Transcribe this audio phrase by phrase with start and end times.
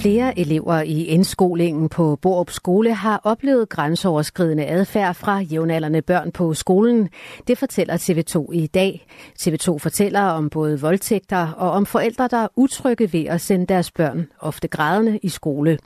[0.00, 6.54] Flere elever i indskolingen på Borup Skole har oplevet grænseoverskridende adfærd fra jævnaldrende børn på
[6.54, 7.08] skolen.
[7.46, 9.06] Det fortæller TV2 i dag.
[9.40, 13.90] TV2 fortæller om både voldtægter og om forældre, der er utrygge ved at sende deres
[13.90, 15.78] børn, ofte grædende, i skole.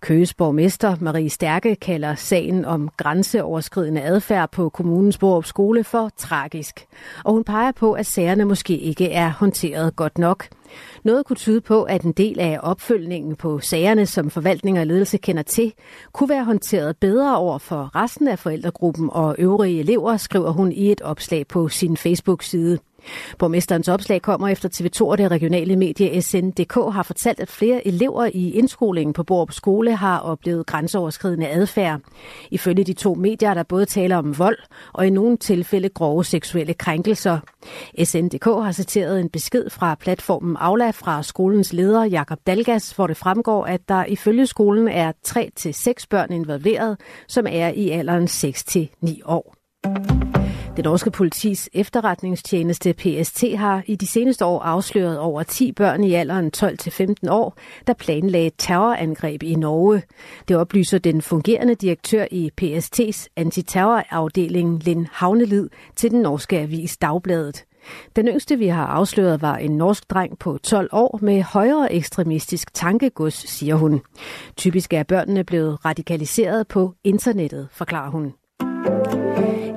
[0.00, 6.86] Køges borgmester Marie Stærke kalder sagen om grænseoverskridende adfærd på kommunens Borup Skole for tragisk.
[7.24, 10.48] Og hun peger på, at sagerne måske ikke er håndteret godt nok.
[11.04, 15.18] Noget kunne tyde på, at en del af opfølgningen på sagerne, som forvaltning og ledelse
[15.18, 15.72] kender til,
[16.12, 20.92] kunne være håndteret bedre over for resten af forældregruppen og øvrige elever, skriver hun i
[20.92, 22.78] et opslag på sin Facebook-side.
[23.38, 28.30] Borgmesterens opslag kommer efter TV2 og det regionale medie SNDK har fortalt, at flere elever
[28.34, 32.00] i indskolingen på Borup Skole har oplevet grænseoverskridende adfærd.
[32.50, 34.58] Ifølge de to medier er der både tale om vold
[34.92, 37.38] og i nogle tilfælde grove seksuelle krænkelser.
[38.04, 43.16] SNDK har citeret en besked fra platformen Aula fra skolens leder Jakob Dalgas, hvor det
[43.16, 50.37] fremgår, at der ifølge skolen er 3-6 børn involveret, som er i alderen 6-9 år.
[50.78, 56.14] Det norske politis efterretningstjeneste PST har i de seneste år afsløret over 10 børn i
[56.14, 60.02] alderen 12-15 år, der planlagde terrorangreb i Norge.
[60.48, 67.64] Det oplyser den fungerende direktør i PST's antiterrorafdeling Lind Havnelid til den norske avis Dagbladet.
[68.16, 72.74] Den yngste, vi har afsløret, var en norsk dreng på 12 år med højere ekstremistisk
[72.74, 74.00] tankegods, siger hun.
[74.56, 78.32] Typisk er børnene blevet radikaliseret på internettet, forklarer hun.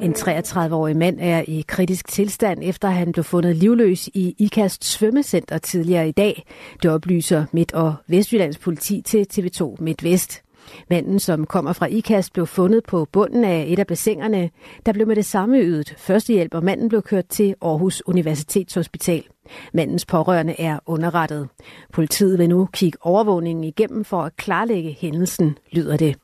[0.02, 5.58] En 33-årig mand er i kritisk tilstand, efter han blev fundet livløs i IKAST svømmecenter
[5.58, 6.46] tidligere i dag.
[6.84, 10.42] Det oplyser Midt- og Vestjyllands politi til TV2 MidtVest.
[10.90, 14.50] Manden, som kommer fra IKAST, blev fundet på bunden af et af bassinerne.
[14.86, 19.24] Der blev med det samme ydet førstehjælp, og manden blev kørt til Aarhus Universitetshospital.
[19.74, 21.48] Mandens pårørende er underrettet.
[21.94, 26.16] Politiet vil nu kigge overvågningen igennem for at klarlægge hændelsen, lyder det.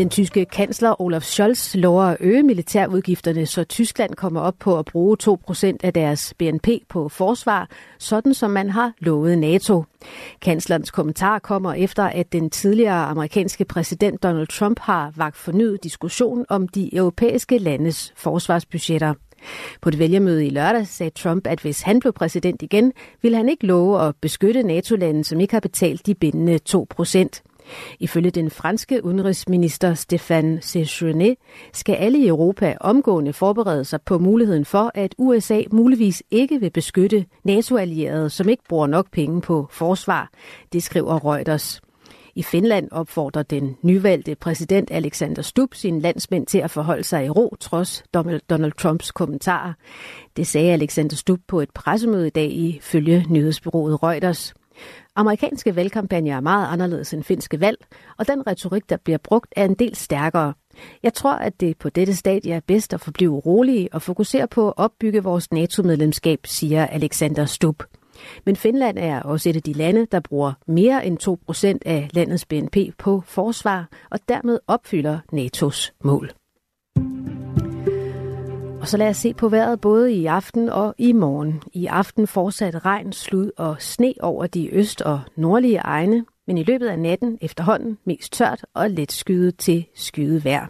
[0.00, 4.84] Den tyske kansler Olaf Scholz lover at øge militærudgifterne, så Tyskland kommer op på at
[4.84, 7.68] bruge 2% af deres BNP på forsvar,
[7.98, 9.84] sådan som man har lovet NATO.
[10.42, 16.46] Kanslerens kommentar kommer efter, at den tidligere amerikanske præsident Donald Trump har vagt fornyet diskussion
[16.48, 19.14] om de europæiske landes forsvarsbudgetter.
[19.80, 23.48] På et vælgermøde i lørdag sagde Trump, at hvis han blev præsident igen, ville han
[23.48, 27.42] ikke love at beskytte NATO-lande, som ikke har betalt de bindende 2 procent.
[28.00, 31.34] Ifølge den franske udenrigsminister Stéphane Séjourné
[31.72, 36.70] skal alle i Europa omgående forberede sig på muligheden for, at USA muligvis ikke vil
[36.70, 40.30] beskytte NATO-allierede, som ikke bruger nok penge på forsvar.
[40.72, 41.80] Det skriver Reuters.
[42.34, 47.30] I Finland opfordrer den nyvalgte præsident Alexander Stubb sin landsmænd til at forholde sig i
[47.30, 48.04] ro, trods
[48.50, 49.72] Donald Trumps kommentarer.
[50.36, 54.54] Det sagde Alexander Stubb på et pressemøde i dag ifølge nyhedsbyrået Reuters.
[55.16, 57.78] Amerikanske valgkampagner er meget anderledes end finske valg,
[58.18, 60.54] og den retorik, der bliver brugt, er en del stærkere.
[61.02, 64.68] Jeg tror, at det på dette stadie er bedst at forblive rolige og fokusere på
[64.68, 67.82] at opbygge vores NATO-medlemskab, siger Alexander Stubb.
[68.46, 72.46] Men Finland er også et af de lande, der bruger mere end 2% af landets
[72.46, 76.39] BNP på forsvar og dermed opfylder NATO's mål.
[78.80, 81.62] Og så lad os se på vejret både i aften og i morgen.
[81.72, 86.62] I aften fortsat regn, slud og sne over de øst- og nordlige egne, men i
[86.62, 90.66] løbet af natten efterhånden mest tørt og let skyet til skyet vejr.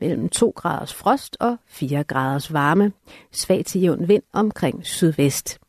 [0.00, 2.92] Mellem 2 graders frost og 4 graders varme.
[3.32, 5.61] Svag til jævn vind omkring sydvest.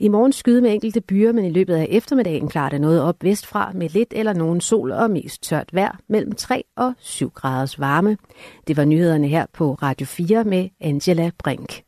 [0.00, 3.24] I morgen skyde med enkelte byer, men i løbet af eftermiddagen klarer det noget op
[3.24, 7.80] vestfra med lidt eller nogen sol og mest tørt vejr mellem 3 og 7 graders
[7.80, 8.16] varme.
[8.66, 11.86] Det var nyhederne her på Radio 4 med Angela Brink.